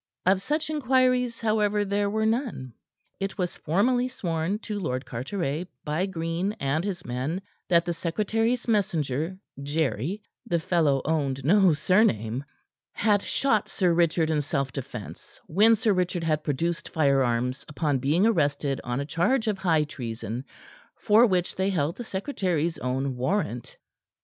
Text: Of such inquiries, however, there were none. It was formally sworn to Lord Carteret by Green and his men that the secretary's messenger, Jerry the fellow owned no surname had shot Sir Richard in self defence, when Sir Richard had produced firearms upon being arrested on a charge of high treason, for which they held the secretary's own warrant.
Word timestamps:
Of 0.25 0.41
such 0.41 0.71
inquiries, 0.71 1.39
however, 1.41 1.85
there 1.85 2.09
were 2.09 2.25
none. 2.25 2.73
It 3.19 3.37
was 3.37 3.55
formally 3.57 4.07
sworn 4.07 4.57
to 4.65 4.79
Lord 4.79 5.05
Carteret 5.05 5.67
by 5.85 6.07
Green 6.07 6.53
and 6.53 6.83
his 6.83 7.05
men 7.05 7.39
that 7.69 7.85
the 7.85 7.93
secretary's 7.93 8.67
messenger, 8.67 9.37
Jerry 9.61 10.23
the 10.43 10.57
fellow 10.57 11.03
owned 11.05 11.45
no 11.45 11.71
surname 11.73 12.43
had 12.93 13.21
shot 13.21 13.69
Sir 13.69 13.93
Richard 13.93 14.31
in 14.31 14.41
self 14.41 14.71
defence, 14.71 15.39
when 15.45 15.75
Sir 15.75 15.93
Richard 15.93 16.23
had 16.23 16.43
produced 16.43 16.89
firearms 16.89 17.63
upon 17.69 17.99
being 17.99 18.25
arrested 18.25 18.81
on 18.83 18.99
a 18.99 19.05
charge 19.05 19.45
of 19.45 19.59
high 19.59 19.83
treason, 19.83 20.45
for 20.97 21.27
which 21.27 21.53
they 21.53 21.69
held 21.69 21.95
the 21.97 22.03
secretary's 22.03 22.79
own 22.79 23.15
warrant. 23.17 23.77